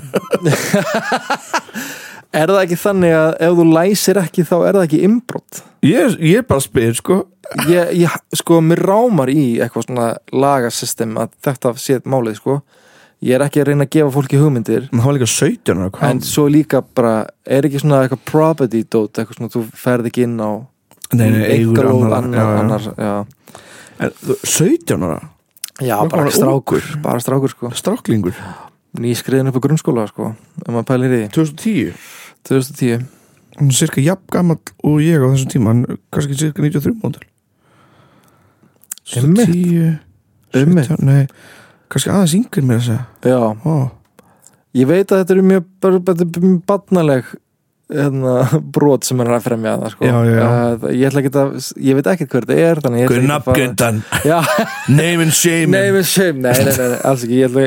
[2.41, 6.15] er það ekki þannig að ef þú læsir ekki þá er það ekki innbrott Ég,
[6.25, 7.19] ég bara spyr sko.
[7.69, 12.57] Ég, ég, sko, mér rámar í eitthvað svona lagasystem að þetta sé málið, sko.
[13.25, 14.87] Ég er ekki að reyna að gefa fólki hugmyndir.
[14.93, 16.09] Líka 17 ára, hvað?
[16.09, 17.13] en svo líka bara,
[17.45, 20.51] er ekki svona eitthvað property dot, eitthvað svona, þú ferð ekki inn á
[21.13, 25.21] eigur einkalóð annar, annar, annar, þú- 17 ára?
[25.81, 28.35] Já, bara bara strákur bara strákur, sko, Stráklingur?
[28.99, 31.95] nýskriðin upp á grunnskóla, sko ef maður pælir í því, 2010?
[32.47, 33.07] 2010
[33.55, 36.97] Hann er cirka jafn gammal og ég á þessum tíma Hann er kannski cirka 93
[37.03, 37.27] mótil
[39.15, 39.47] Einmitt.
[39.53, 39.99] 10
[40.59, 40.89] Einmitt.
[40.89, 41.27] 17, nei
[41.93, 43.75] Kannski aðeins yngri mér að segja já, Ó,
[44.75, 45.69] ég veit að þetta eru mjög,
[46.67, 47.29] barnaleg
[48.75, 50.07] brot sem er að fremja það, sko.
[50.09, 50.47] Já, já, já.
[50.49, 51.51] Uh, ég ætla ekki að,
[51.85, 53.99] ég veit ekki hver þetta er ekki að
[54.31, 54.39] já,
[54.89, 55.69] Name and shame.
[55.75, 57.41] Nei, með shame, nei, nei, nei, nei, alls ekki.
[57.43, 57.67] Ég ætla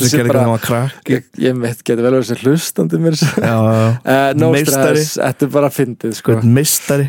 [0.00, 4.96] sem krakk Ég, mitt geti vel verið sér hlustandi mér Já, já, No Meistari.
[5.04, 6.38] stress, þetta er bara fyndið sko.
[6.44, 7.06] Mistari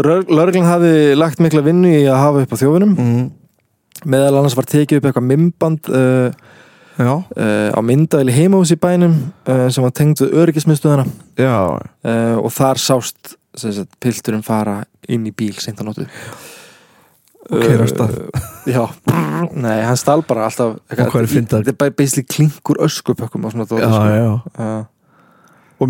[0.00, 2.94] Lörglan hafi lagt mikla vinnu í að hafa upp á þjófinum.
[2.94, 3.26] Mm.
[4.14, 6.59] meðal annars var tekið upp eitthvað mymband uh, Já,
[7.08, 9.16] uh, á myndaðili heimahús í bænum
[9.48, 11.06] uh, sem var tengd við öryggismiðstöðuna
[11.40, 11.56] já.
[12.04, 15.56] Uh, og þar sást sagt, pilturinn fara inn í bíl
[17.50, 18.16] keyra af stað.
[18.70, 18.84] Já,
[19.58, 20.76] nei, hann stál bara alltaf?
[21.64, 23.54] Þetta er bara basically klinkur öskupökkum og
[25.80, 25.88] Og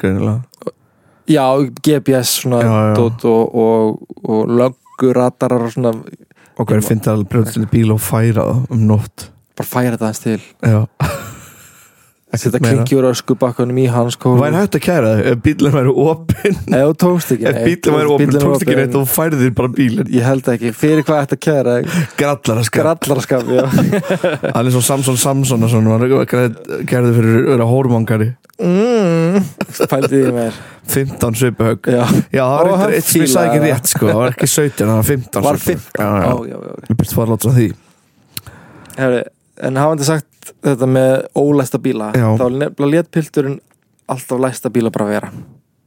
[0.00, 0.74] greinilega.
[1.28, 1.44] Já,
[1.84, 2.94] GPS svona Já, já.
[2.96, 5.94] dót og, og, og lögguratarar og svona.
[6.58, 10.08] Og hvað er fyndið að til bíl og færa það um nótt bara færa þetta
[10.08, 10.40] aðeins til.
[10.62, 10.80] Já.
[12.28, 12.74] Þetta meira.
[12.74, 16.58] klinkjur öskubakkanum í hans kólu Væri hægt að kæra þig ef bílinn væri opinn?
[16.76, 16.98] Ef
[17.64, 20.10] bílinn væri opinn, tókst ekki neitt og færðir bara bílinn.
[20.12, 21.76] Ég held ekki, fyrir hvað ætti að kæra
[22.20, 23.64] Grallar að skap Grallarskap, já.
[24.44, 25.96] Hann er svo Samson Samson og svona
[26.28, 28.28] gerði fyrir vera hórmangari.
[28.58, 29.40] Mm,
[29.88, 30.56] Pældi því mér
[30.90, 32.00] 15 svipuhögg Já,
[32.34, 34.08] Já, það var eitt sem ég sagði ekki rétt sko.
[34.10, 35.90] Það var ekki 17, það var 15 var svipuhögg.
[35.96, 36.08] 15 Já,
[36.52, 37.68] já, já, ég byrst fara látt á því.
[38.98, 39.20] Herri,
[39.64, 42.28] En hafandi sagt þetta með ólæsta bíla Já.
[42.38, 43.60] þá nefnilega let pilturinn
[44.08, 45.32] alltaf læsta bíla bara vera.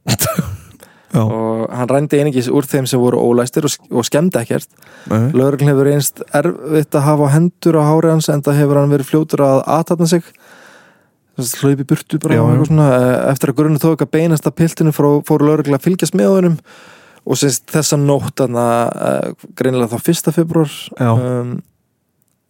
[1.12, 4.70] Og hann rændi einingis úr þeim sem voru ólæstir og, og skemmdi ekkert.
[5.36, 9.10] Lögregl hefur einst erfitt að hafa hendur á hári hans en það hefur hann verið
[9.10, 10.30] fljótur að aðtatna sig.
[11.36, 12.88] Hlaupi burtu bara Já, svona.
[12.96, 16.32] Eh, eftir að grunni tók að beinast að piltinu fór, fór lögregl að fylgjast með
[16.36, 16.56] honum.
[17.22, 21.52] Og sérst þessa nótt uh, greinilega þá fyrsta februar um,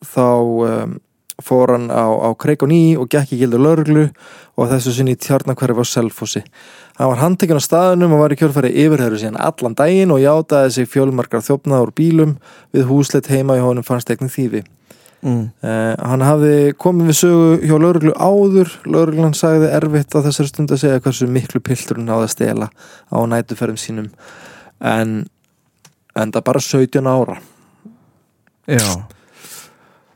[0.01, 0.95] þá um,
[1.41, 4.05] fór hann á, á kreik og ný og gekk í gildur lögreglu
[4.59, 6.43] og þessu sinni í tjarnakverfi á Selfossi.
[6.99, 10.75] Hann var handtekinn á staðunum og var í kjölfæri yfirhæru síðan allan daginn og játaði
[10.77, 12.37] sig fjölmarkar þjófnaður úr bílum
[12.75, 14.65] við húsleitt heima í honum fannst eknin þýfi.
[15.23, 15.53] Mm.
[15.63, 18.75] Uh, hann hafði komið við sögu hjá lauruglu áður.
[18.85, 22.69] Lauruglan sagði erfitt á þessari stund að segja hversu miklu piltur hann náði að stela
[23.09, 24.13] á nætuferðum sínum
[24.83, 25.23] en
[26.19, 27.39] en það bara 17 ára.
[28.69, 28.83] Já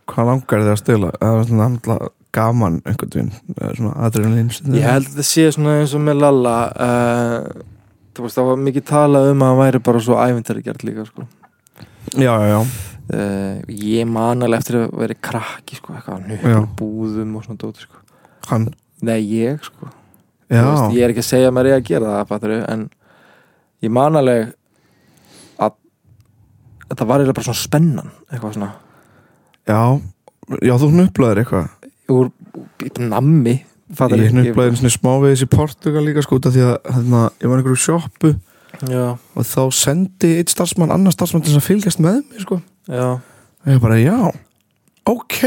[0.07, 1.13] Hvað langar þið að stila?
[1.21, 1.97] Það var svona andla
[2.37, 6.21] gaman einhvern veginn eða svona adrenalin ég held að þetta sé svona eins og með
[6.25, 7.65] Lalla uh,
[8.17, 11.07] þú veist það var mikið talað um að hann væri bara svo ævintæri gert líka
[11.09, 11.27] sko.
[12.17, 17.39] Já, já, já uh, ég man alveg eftir að vera krakki sko, eitthvað nöppur búðum
[17.39, 18.03] og svona dóti sko.
[18.51, 18.71] Hann,
[19.05, 19.91] nei ég sko
[20.51, 22.87] veist, ég er ekki að segja að maður er að gera það fattarðu, en
[23.85, 24.53] ég man alveg
[25.59, 25.79] að
[26.87, 28.75] þetta var eiginlega bara svona spennan eitthvað svona
[29.67, 29.81] já
[30.63, 31.71] Já, þú hnuplaðir eitthvað.
[32.15, 32.29] Úr,
[33.03, 37.61] nammi Ég hnuplaði einu svona smávegis í Portugal líka sko því að hérna, ég var
[37.61, 38.33] einhverju sjoppu
[38.91, 42.59] já, og þá sendi eitt starfsmann annar starfsmann til þess að fylgjast með mér sko.
[42.91, 44.17] Já, og ég bara, já,
[45.07, 45.39] ok.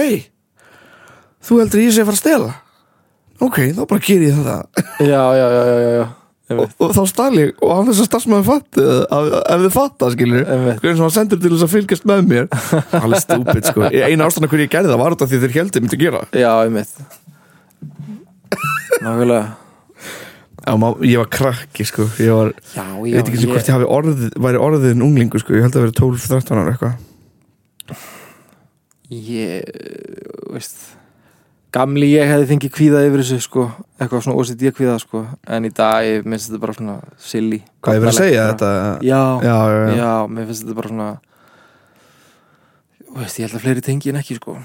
[1.43, 2.55] Þú heldur ég sé að fara að stela?
[3.43, 4.87] Ok, þá bara ger ég það.
[5.03, 6.07] Já, já, já, já, já, já.
[6.49, 10.43] Og, og þá stál ég og hann þess að starfsmann fatti ef þið fatta, skilur
[10.49, 12.49] hvernig sem hann sendur til þess að fylgjast með mér?
[13.03, 13.85] Alveg stúpid, sko.
[13.89, 16.21] Eina ástæðan hverju ég gerði það var af því þeir heldur myndi gera.
[16.33, 16.93] Já, einmitt.
[19.05, 19.43] Nákvæmlega.
[20.59, 22.09] Já, má, ég var krakki, sko.
[22.19, 23.51] Ég var, já, já, ég veit ekki ég...
[23.53, 26.73] hvort ég hafi orðið væri orðið en unglingu, sko, ég held að vera 12-13 ára
[26.73, 28.05] eitthvað.
[29.09, 29.69] Ég,
[30.53, 30.98] veist
[31.75, 33.63] gamli ég hefði fengið kvíða yfir þessu sko,
[34.01, 35.23] eitthvað svona OCD kvíða sko.
[35.47, 37.59] En í dag ég minnst þetta bara svona silly.
[37.85, 38.69] Hvað ég verið að segja þetta?
[39.05, 39.97] Já, já, já, já.
[40.01, 41.09] já, mér finnst þetta bara svona
[43.19, 44.55] veist, ég held að fleiri tengi en ekki sko.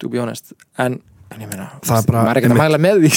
[0.00, 0.54] To be honest.
[0.80, 0.96] En,
[1.30, 3.10] en ég meina, Það bara- maður er ekki að mæla með því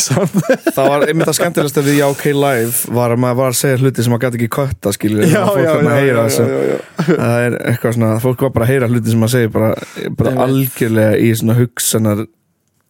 [0.75, 3.79] það var einmitt að skemmtilegast við Já OK Live var að maður var að segja
[3.81, 6.77] hluti sem maður gæti ekki kötta skilur fólk var að heyra þessu.
[7.07, 9.71] það er eitthvað svona, fólk var bara að heyra hluti sem maður segir bara,
[10.19, 12.25] bara algjörlega í svona hugsanar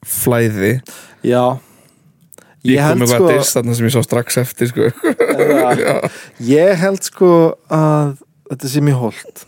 [0.08, 0.74] flæði.
[1.26, 1.60] Já.
[2.64, 4.92] Ég ég kom held með sko hvað diss þarna sem ég sá strax eftir sko.
[5.84, 5.96] Já.
[6.48, 7.32] ég held sko
[7.68, 8.14] að
[8.52, 9.44] þetta sé mjög holt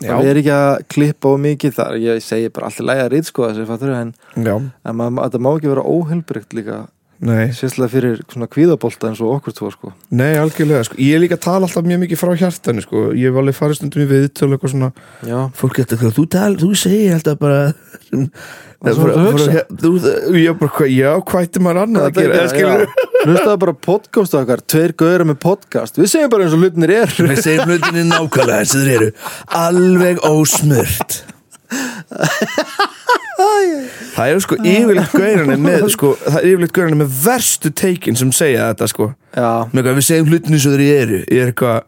[0.00, 1.98] já, það er ekki að klippa á mikið þar.
[2.02, 5.72] Ég segi bara alltaf læga rít sko þessi fattur en, en maður, þetta má ekki
[5.74, 6.78] vera óheilbrygt líka
[7.22, 7.48] nei.
[7.54, 9.92] Sérslega fyrir svona kvíðabolta eins og okkur tvo sko.
[10.10, 10.98] Nei, algjörlega, sko.
[10.98, 13.80] ég er líka að tala alltaf mjög mikið frá hjartanu, sko, ég hef alveg farið
[13.80, 14.92] stundum í viðtölu eitthvað svona,
[15.24, 17.60] já, fólk getur eitthvað, þú tal, þú segir alltaf bara
[18.84, 19.60] Það er hugsa.
[19.80, 19.90] þú,
[20.36, 22.88] ég bara, já, hvað ætti maður annað að gera,
[23.24, 25.96] hlustaðu bara podcast okkar tveir gauðra með podcast.
[25.96, 29.12] Við segjum bara eins og hlutinir er Við segjum hlutinni nákvæmlega eins og þeir eru.
[29.64, 31.22] Alveg ósmurt
[34.14, 38.30] Það eru sko yfirleitt gaurarnir með sko, það er yfirleitt gaurarnir með verstu teikin sem
[38.34, 39.10] segja þetta sko.
[39.34, 41.20] Með eitthvað, við segjum hlutinni eins og þeir eru.
[41.24, 41.78] Ég er eitthvað,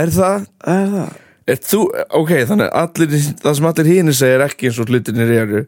[0.00, 0.48] er það?
[0.74, 1.20] er það?
[1.44, 1.80] Er þú,
[2.16, 5.64] ok, þannig allir, það sem allir hínir segir er ekki eins og hlutinir eru.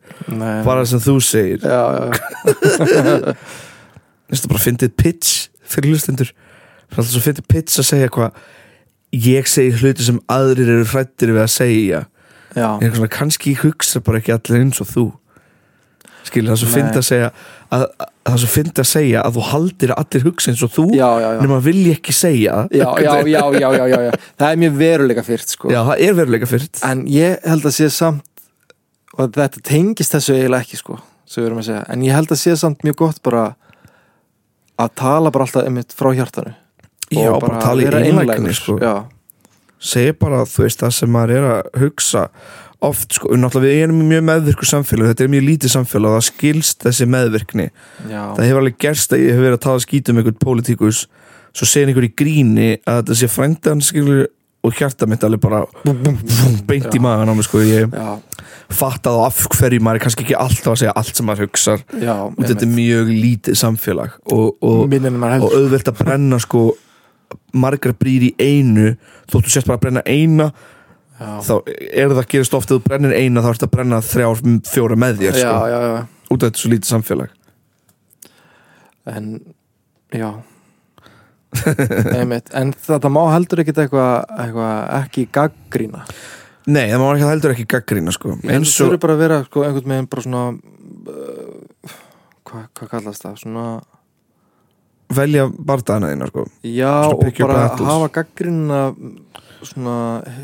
[0.64, 1.66] Bara sem þú segir.
[1.66, 3.34] Já, já.
[4.30, 5.34] Þetta bara fyndið pitch
[5.68, 6.30] fyrir hlustendur.
[6.94, 8.40] Alltaf svo fyndið pitch að segja hvað
[9.16, 12.00] ég segi hluti sem aðrir eru hrættir við að segja
[12.56, 15.06] er svona, kannski hugsa bara ekki allir eins og þú.
[16.26, 17.26] Skilur það svo fyndið að segja
[17.70, 20.72] að, að, það svo fyndið að segja að þú haldir að allir hugsa eins og
[20.74, 22.56] þú nema vilji ekki segja.
[22.74, 24.10] Já, já, já, já, já, já.
[24.40, 25.70] Það er mjög veruleika fyrst sko.
[25.70, 26.80] Já, það er veruleika fyrst.
[26.88, 28.24] En ég held að sé samt
[29.16, 30.98] Og þetta tengist þessu eiginlega ekki sko,
[31.88, 33.46] En ég held að sé samt mjög gott bara
[34.76, 36.52] Að tala bara alltaf einmitt frá hjartanu.
[37.08, 38.76] Já, Og bara tala í einlægni sko.
[38.82, 39.06] Já,
[39.82, 42.28] segja bara, þú veist, það sem maður er að hugsa
[42.84, 46.26] oft, sko, náttúrulega við erum mjög meðvirku samfélag, þetta er mjög lítið samfélag og það
[46.28, 47.66] skilst þessi meðvirkni.
[48.10, 51.02] Já, það hefur alveg gerst að ég hef verið að tala skítum um einhvern pólitíkus,
[51.56, 54.26] svo segir einhver í gríni að þetta sé frændan skilur
[54.66, 57.92] og hjarta mitt alveg bara búm, búm, búm, beint í magan á mig, sko ég
[57.92, 58.08] já,
[58.74, 61.84] fattað á af hverju maður er kannski ekki alltaf að segja allt sem maður hugsar.
[62.02, 66.66] Já og þetta er mjög lítið samfélag og, og, maður og auðvelt að brenna sko
[67.56, 68.94] margar brýr í einu
[69.30, 71.30] þóttu sérst bara að brenna eina já.
[71.46, 74.98] þá er það að gerast ofta þú brennir eina þá ertu að brenna þrjár, fjóra
[75.00, 75.96] með þér sko, já, já.
[76.26, 77.34] Út af þetta svo lítið samfélag.
[79.06, 79.26] En,
[80.10, 80.30] já.
[82.18, 82.50] Einmitt.
[82.58, 86.02] En þetta má heldur ekkit eitthvað eitthva, ekki gaggrína
[86.66, 88.32] Nei, það má ekki heldur ekki gaggrína sko.
[88.42, 90.40] Það og, þurfi bara að vera sko, einhvern veginn bara svona
[91.12, 91.92] uh,
[92.50, 93.36] hvað hva kallast það?
[93.44, 93.66] Svona,
[95.14, 96.46] velja bardaðina þína sko.
[96.66, 98.80] Já og bara hafa gaggrínina
[99.66, 99.94] svona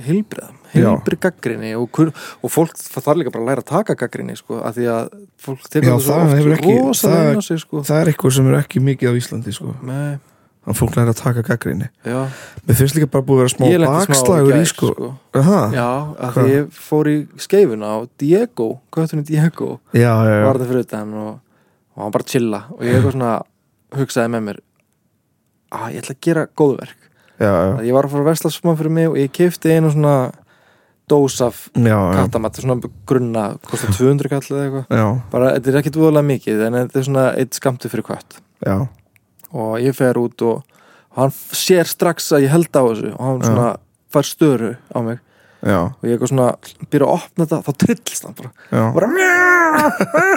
[0.07, 0.89] heilbrið Já.
[0.89, 1.99] heilbrið gaggríni og,
[2.43, 5.09] og fólk þarf líka bara að læra að taka gaggríni sko, af því að
[5.43, 7.83] fólk tekur þetta hefur oft ekki- rosa það- inn á sig sko.
[7.85, 9.75] Það er eitthvað sem er ekki mikið á Íslandi sko.
[9.85, 10.19] Nei,
[10.67, 12.19] að fólk læra að taka gaggríni já,
[12.67, 15.15] Mér finnst líka bara búið að vera smá bakslagur í sko.
[15.35, 20.45] Aha, Já, af því ég fór í skeifuna á Diego, göttunni Diego já, já, já.
[20.49, 21.41] var það fyrir utan og,
[21.97, 22.65] og hann bara chilla.
[22.73, 23.43] Og ég eitthvað svona
[23.99, 24.61] hugsaði með mér
[25.73, 28.73] að ég ætla að gera góðverk já, já, ég var að fara að vesla smá
[28.79, 30.17] fyrir mig og ég kefti einu svona
[31.11, 35.09] dós af já, já, kattamatt svona grunna, kostar 200 kall eða eitthvað.
[35.33, 38.39] Bara, þetta er ekkit voðalega mikið en þetta er svona eitt skamtu fyrir kött.
[38.63, 38.77] Já.
[39.53, 40.63] og ég fer út og,
[41.13, 43.69] og hann sér strax að ég held á þessu og hann svona
[44.13, 45.21] fær störu á mig
[45.63, 46.47] Já, og ég eitthvað svona
[46.91, 48.49] byrja að opna þetta þá trillst hann bara.
[48.97, 49.09] Bara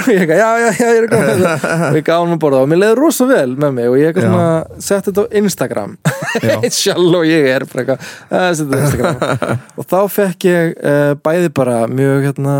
[0.05, 1.55] ég eitthvað, já, já, já, ég er eitthvað
[1.89, 4.11] og ég gaf hann að borða og mér leiði rosa vel með mig og ég
[4.11, 5.95] eitthvað svona sett þetta á Instagram.
[6.77, 8.05] Sjálf og ég er bara eitthvað
[8.37, 9.25] að setja þetta á Instagram.
[9.81, 12.55] Og þá fekk ég uh, bæði bara mjög hérna,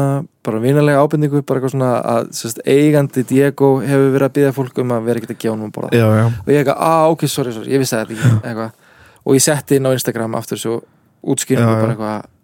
[0.45, 4.81] bara vinalega ábendingu bara eitthvað svona að sérst, eigandi Diego hefur verið að byggja fólk
[4.81, 6.05] um að vera ekkert að gefa hann að borða.
[6.41, 8.69] Og ég eitthvað, ah, ok, sorry, sorry, ég vissi þetta ekki
[9.25, 10.79] og ég setti inn á Instagram aftur svo
[11.25, 11.65] já.
[11.65, 12.34] bara eitthvað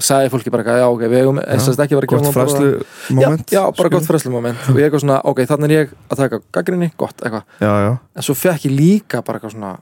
[0.00, 1.38] og sagði fólki bara já, ok, við hefum
[1.84, 2.70] ekki verið að gefa Gott fræslu
[3.18, 5.92] moment já, já, bara gott fræslu moment og ég eitthvað svona, ok, þannig er ég
[6.08, 9.72] að taka gaggrinni, gott, eitthvað Já, já en svo fekk ég líka bara eitthvað svona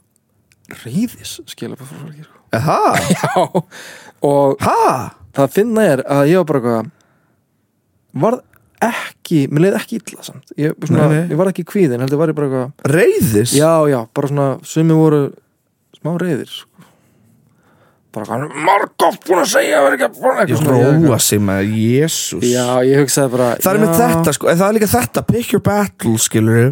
[0.83, 2.43] reyðis skilja bara fólki sko.
[2.59, 2.79] Eha,
[3.15, 3.33] já,
[4.29, 4.83] og ha?
[5.39, 6.95] það finna er að ég var bara eitthvað
[8.25, 8.45] varð
[8.89, 11.29] ekki, mér leið ekki illa samt ég, svona, Nei, nei.
[11.33, 13.55] ég var ekki kvíðin, heldur var ég bara eitthvað Reyðis?
[13.59, 15.23] já, já, bara svona, sumi voru
[15.99, 16.68] smá reyðir sko.
[18.15, 21.19] Bara margótt búin að segja verið ekki að búin Ég eitthvað svona svona, ég óa
[21.23, 26.15] sig með Jésús Það er með þetta sko, það er líka þetta Pick your battle,
[26.23, 26.71] skilur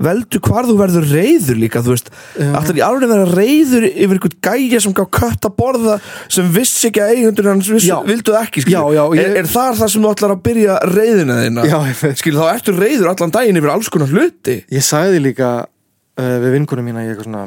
[0.00, 2.06] Veldu hvar þú verður reyður líka Þú veist,
[2.40, 5.96] ætlar ég alveg vera reyður Yfir einhvern gæja sem gá kött að borða
[6.32, 7.90] Sem vissi ekki að eigundur hans vissi.
[8.08, 10.78] Vildu ekki, skilur Já, já, ég- er, er það það sem þú ætlar að byrja
[10.88, 11.66] reyðina þína?
[11.68, 11.78] Já,
[12.22, 14.56] Skilur, þá ertu reyður allan daginn Yfir alls konar hluti.
[14.72, 17.44] Ég sagði líka uh, við vinkunum mína ég, eitthvað svona,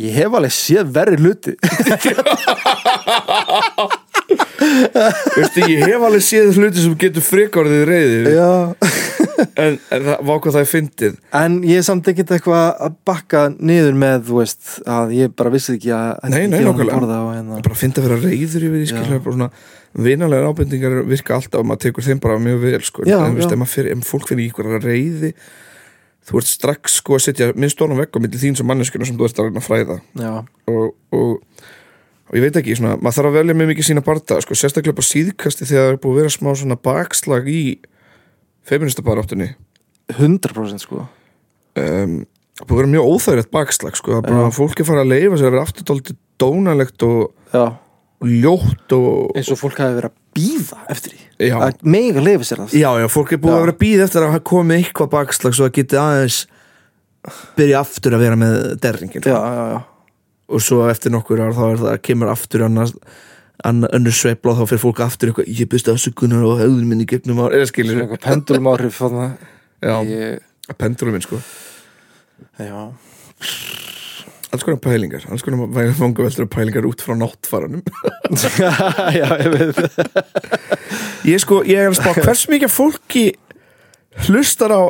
[0.00, 1.56] ég hef alveg séð verri hluti
[5.36, 8.50] Veistu, ég hef alveg séð hluti sem getur frikorðið reyðir Já
[9.56, 12.96] En, en það, vá hvað það er fyndið En ég er samt ekkert eitthvað að
[13.08, 16.98] bakka niður með, þú veist, að ég bara vissi ekki að að Nei, nei, nákvæmlega.
[17.00, 17.60] að hérna.
[17.64, 18.90] bara að finna að vera reyður yfir því Já.
[18.92, 19.50] skilur bara svona
[20.10, 23.06] vinalegar ábendingar virka alltaf og maður tekur þeim bara mjög vel sko.
[23.08, 23.56] Já, en veist, já.
[23.56, 25.32] ef, maður fyrir, ef fólk í ykkur reyði
[26.28, 29.18] þú ert strax sko að setja minn stóran vegg á milli þín sem manneskuna sem
[29.18, 29.96] þú ert að reyna að fræða.
[30.70, 31.70] Og, og,
[32.28, 34.98] og ég veit ekki, svona, maður þarf að velja með mikið sína barda sko, sérstaklega
[35.00, 37.62] bara síðkasti þegar það er búið að vera smá svona bakslag í
[38.70, 39.48] feministabaráttunni
[40.14, 41.06] 100% sko.
[41.78, 42.20] Um,
[42.58, 45.04] það búið að vera mjög óþægilegt bakslag sko, það er bara að fólk er farið
[45.04, 47.20] að leifa sér að vera aftur dálítið dónalegt og,
[48.20, 51.29] og ljótt og eins og fólk hafi verið að býða eftir því.
[51.40, 52.74] Að mega lifi sér það.
[52.76, 53.56] Já, já, fólk er búið Já.
[53.56, 56.38] að vera að býða eftir að komið eitthvað bakslag svo að geti aðeins
[57.56, 59.80] byrja aftur að vera með derringin já, já, já.
[60.52, 62.94] og svo eftir nokkur ár þá er það kemur aftur annars
[63.64, 67.08] annar önnur sveifla og þá fyrir fólk aftur eitthvað ég byrst afsökunar og höfðun minni
[67.08, 67.56] gegnum ár.
[67.56, 69.26] Eða skilir eitthvað pendulum áhrif þarna.
[69.84, 70.40] Já, ég,
[70.80, 71.40] pendurum minn sko.
[72.60, 72.88] Já,
[74.50, 77.82] alls konar pælingar, alls konar vangaveldur og pælingar út frá náttfaranum.
[79.18, 79.80] Já, ég veit.
[81.28, 83.24] Ég sko, ég er að spá hvers mikið fólki
[84.26, 84.82] hlustar á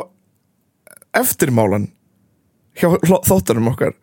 [1.21, 1.89] eftirmálan
[2.79, 2.87] hjá
[3.27, 3.95] þáttunum okkar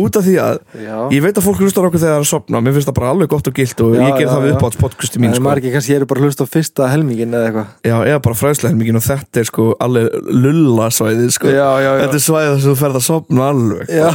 [0.00, 2.24] út af því að Já, Ég veit að fólk hlustar á okkur þegar það er
[2.24, 4.42] að sopna Mér finnst það bara alveg gott og gilt og Já, ég ger það
[4.44, 4.54] við já.
[4.56, 5.44] uppáhalds podcasti mín en sko.
[5.46, 7.68] margir kannski eru bara að hlusta á fyrsta helmingin eða eitthvað.
[7.86, 10.06] Já, eða bara fræðslehelmingin og þetta er sko alveg
[10.44, 11.52] lulla svæðið sko.
[11.54, 14.08] Þetta er svæðið sem þú ferð að sopna alveg Já.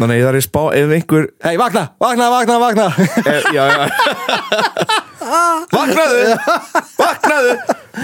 [0.00, 2.88] Þannig að ég þarf í spá ef einhver Hei, vakna, vakna, vakna, vakna.
[3.20, 4.98] E, Já, já.
[5.70, 6.22] Vaknaðu!
[6.98, 7.52] Vaknaðu!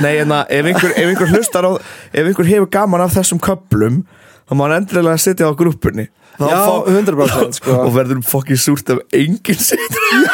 [0.03, 1.71] Nei, en að ef einhver, ef einhver hlustar á
[2.12, 4.03] Ef einhver hefur gaman af þessum köplum
[4.47, 7.77] þá má hann endilega að sitja á grúppunni Þá Já, fá- 100% sko.
[7.87, 10.29] Og verður fokkin súrt ef enginn situr.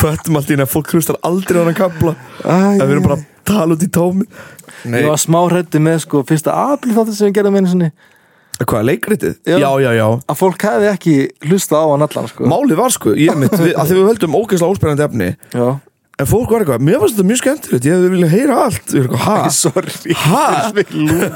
[0.00, 2.12] Föttum allt í að fólk hlustar aldrei á hann að kapla
[2.44, 4.26] að við erum bara að tala út í tómi
[4.84, 7.86] Nei, Ég var smá hrætti með sko fyrsta apríl þáttu sem við gerðum einu sinni.
[8.60, 9.32] Hvað, leikritið?
[9.48, 9.56] Já.
[9.62, 11.14] Já, já, já, að fólk hefði ekki
[11.48, 12.44] hlusta á hann allan sko.
[12.52, 15.30] Málið var sko, ég mitt, við, að því við höldum ógeðslega óspennandi efni.
[15.56, 15.66] Já,
[16.14, 18.92] En fólk var eitthvað, mér fannst þetta mjög skemmtilegt Ég hefði viljað heyra allt.
[18.94, 19.48] Ég er eitthvað, ha?
[19.50, 20.14] sorry.
[20.24, 20.44] Ha?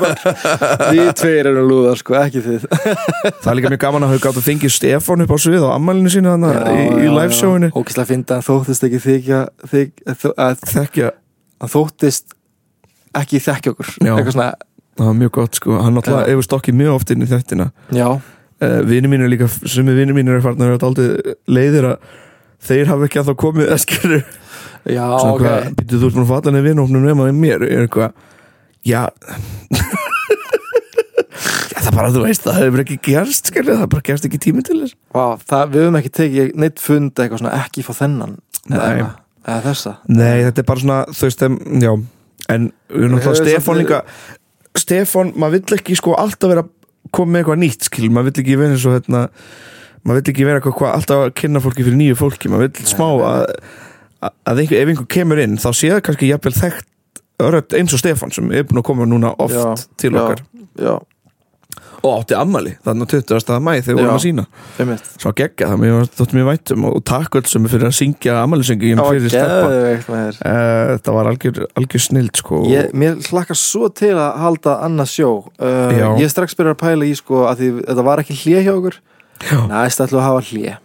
[0.95, 2.69] Við tveir erum lúðar sko, ekki þið.
[2.69, 5.71] Það er líka mjög gaman að hafa gátt að fengið Stefán upp á svið á
[5.75, 7.73] ammælinu sínu þannig í, í liveshowinu.
[7.75, 9.43] Ógislega fyndi að hann þóttist ekki þykja
[9.75, 10.63] þyk, að,
[11.59, 12.39] að þóttist
[13.19, 13.95] ekki þekkja okkur.
[13.99, 14.15] Já.
[14.15, 14.51] Eitthvað svona
[14.99, 15.79] það var mjög gott sko.
[15.83, 16.17] Hann Já.
[16.27, 20.39] hefur stokkið mjög oft inn í þettina Já, uh, Vinir mínir líka, sumi vinir mínir
[20.39, 21.97] er farnar að að
[22.69, 24.17] þeir hafa ekki að þá komið eskir
[24.85, 25.43] já, Svona ok.
[25.43, 27.65] hvað, býttu þú ert búin að falla niður vinófnum nema í mér.
[27.69, 28.13] Ég er eitthvað,
[28.87, 29.03] já.
[31.69, 34.63] Já, það bara, þú veist, það hefur ekki gerst skilja, það bara gerst ekki tími
[34.67, 34.97] til þess.
[35.15, 38.33] Vá, það, Við höfum ekki tekið neitt fund eitthvað svona ekki fá þennan
[38.73, 38.79] Nei.
[38.79, 39.09] eða,
[39.45, 39.93] eða þessa.
[40.11, 41.93] Nei, þetta er bara svona, þú veist, em, já.
[42.49, 44.01] En við erum náttúrulega Hefur Stefán líka
[44.79, 46.65] Stefán, maður vill ekki sko alltaf vera
[47.15, 49.23] koma með eitthvað nýtt, skil, maður vill ekki vera eins og hérna,
[50.05, 52.51] maður vill ekki vera eitthvað hvað, alltaf að kynna fólki fyrir nýju fólki.
[52.53, 53.45] Maður vill smá að,
[54.25, 56.89] að, einhver, ef einhver kemur inn, þá sé það kannski jafnvel þekkt
[57.43, 60.43] öröld eins og Stefán sem er búin að koma núna oft Já, til okkar
[60.79, 60.97] Já,
[61.99, 63.59] og átti ammali þannig að 20.
[63.63, 64.45] mæ þegar við vorum að sína
[64.79, 65.11] Einmitt.
[65.19, 68.37] svo gegga það, mér þóttum ég vætum og, og takk öll sem fyrir að syngja
[68.49, 74.15] var fyrir þér uh, þetta var algjör, algjör snild sko Ég, mér hlakka svo til
[74.17, 76.19] að halda annað sjó uh.
[76.19, 79.01] Ég strax byrjar að pæla í sko að því þetta var ekki hlje hjá okkur.
[79.71, 80.79] Næst ætlum að hafa hlje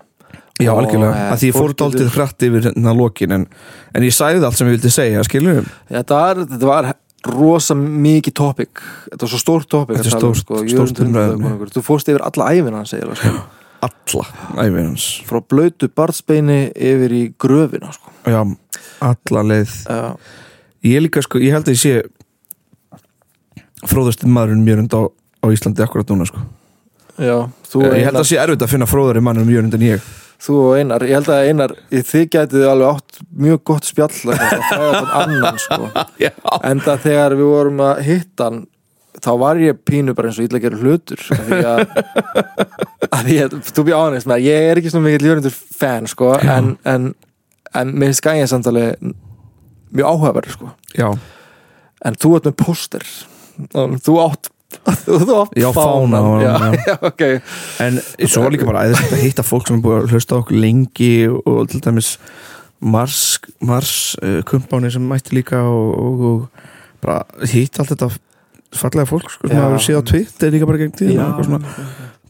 [0.65, 3.47] Já, algjörlega, eh, að því ég fór getur- hratt yfir hérna lokin en,
[3.93, 6.93] en ég sagði allt sem ég vildi segja, skilur Þetta var, þetta var
[7.33, 10.99] rosa mikið topic Þetta var svo stórt topic Þetta er stórt- sko, stórt.
[11.03, 11.69] Hundadagur.
[11.71, 13.43] Þú fórst yfir alla æfina hans eiginlega sko.
[13.87, 18.11] alla æfir hans Frá blöytu barnsbeini yfir í gröfina sko.
[18.27, 18.41] Já,
[19.11, 20.11] alla leið uh,
[20.83, 21.93] Ég líka sko, ég held að ég sé
[23.87, 25.01] fróðasti maðurinn mjörund á,
[25.43, 26.43] á Íslandi akkurat núna sko
[27.19, 30.05] Já, þú Ég held að sé erfitt að finna fróðari mannur mjörund en ég
[30.41, 34.43] þú og Einar Ég held að Einar, þið gætið alveg átt mjög gott spjall að
[34.69, 35.89] fræða þann annan sko.
[36.23, 36.31] Já,
[36.69, 38.63] Enda þegar við vorum að hitta hann
[39.23, 41.83] þá var ég pínu bara eins og illa að gera hlutur af því að,
[43.17, 46.31] að að þú býr ánægst með að ég er ekki svona mikill Jörgundur fan sko,
[46.39, 47.11] en, en,
[47.77, 48.87] en mér finnst gæja samtali
[49.93, 50.71] mjög áhugaverður sko.
[50.97, 51.07] já,
[52.03, 53.07] en þú ert með póster
[54.03, 54.52] þú átt
[55.05, 56.21] þú, átt Já, fána.
[56.21, 56.71] og- já, já.
[56.89, 57.23] já, ok.
[57.85, 61.13] En svo líka bara æðislegt að hitta fólk sem er búið að hlusta okkur lengi
[61.29, 62.17] og, til dæmis
[62.83, 63.93] Mars, Mars
[64.49, 66.47] kumpáni sem mætti líka og, og, og
[67.03, 68.09] bara hitta allt þetta
[68.73, 71.59] fallega fólk sko, sem hafa síðan á Twitter líka bara gegn tíðina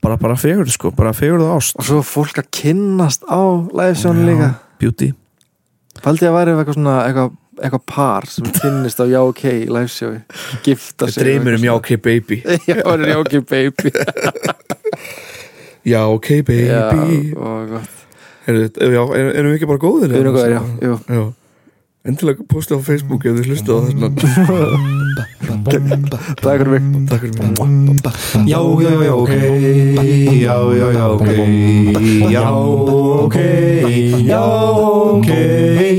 [0.03, 1.77] bara, bara fegur sko, bara fegur það ást.
[1.79, 3.39] Og svo fólk að kynnast á
[3.71, 4.49] livesjónu líka.
[4.81, 5.13] Beauty.
[6.03, 7.29] Paldi að væri eitthvað svona eitthvað,
[7.59, 10.21] eitthvað par sem kynnist á Já OK livesjói
[10.65, 12.41] gifta sig dreymir um já ok baby.
[12.69, 13.91] Já, það er Já OK baby.
[15.83, 16.65] Já ok baby.
[16.67, 16.89] Já,
[17.35, 17.89] og gott.
[18.47, 20.95] Já, er, erum við ekki bara góðir Við erum góðir, já, jú.
[21.07, 21.23] já.
[22.03, 24.07] endilega posta á Facebook ef þið hlustu á þessna
[25.63, 26.83] Takk fyrir mig.
[27.07, 27.51] Takk fyrir mig.
[28.49, 29.31] Já, já, já, ok.
[30.41, 31.27] Já, já, já, ok.
[32.31, 33.37] Já, ok.
[34.27, 34.43] Já,
[35.13, 35.92] ok